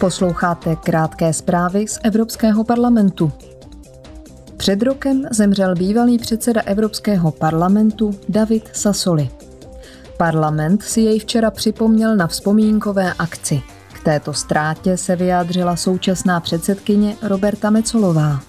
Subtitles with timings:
[0.00, 3.32] Posloucháte krátké zprávy z Evropského parlamentu.
[4.56, 9.30] Před rokem zemřel bývalý předseda Evropského parlamentu David Sassoli.
[10.16, 13.62] Parlament si jej včera připomněl na vzpomínkové akci.
[13.92, 18.40] K této ztrátě se vyjádřila současná předsedkyně Roberta Mecolová.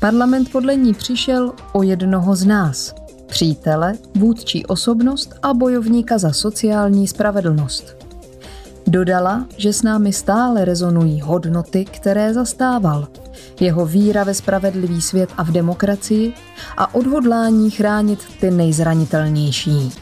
[0.00, 2.94] Parlament podle ní přišel o jednoho z nás,
[3.26, 8.11] přítele, vůdčí osobnost a bojovníka za sociální spravedlnost.
[8.92, 13.08] Dodala, že s námi stále rezonují hodnoty, které zastával.
[13.60, 16.32] Jeho víra ve spravedlivý svět a v demokracii
[16.76, 19.92] a odhodlání chránit ty nejzranitelnější.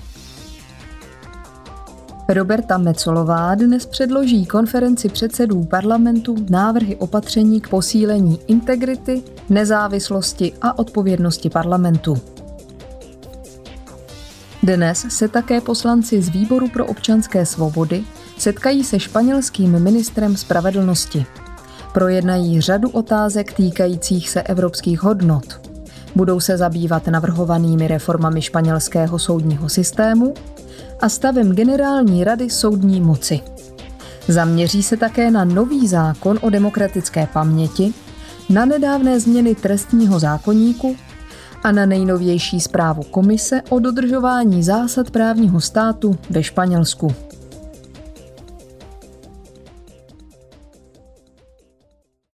[2.29, 11.51] Roberta Mecolová dnes předloží konferenci předsedů parlamentu návrhy opatření k posílení integrity, nezávislosti a odpovědnosti
[11.51, 12.17] parlamentu.
[14.63, 18.05] Dnes se také poslanci z Výboru pro občanské svobody
[18.39, 21.27] setkají se španělským ministrem spravedlnosti.
[21.93, 25.69] Projednají řadu otázek týkajících se evropských hodnot.
[26.15, 30.35] Budou se zabývat navrhovanými reformami španělského soudního systému
[31.01, 33.41] a stavem Generální rady soudní moci.
[34.29, 37.95] Zaměří se také na nový zákon o demokratické paměti,
[38.51, 40.97] na nedávné změny trestního zákoníku
[41.63, 47.15] a na nejnovější zprávu Komise o dodržování zásad právního státu ve Španělsku.